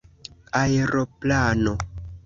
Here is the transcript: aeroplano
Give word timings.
aeroplano 0.61 1.73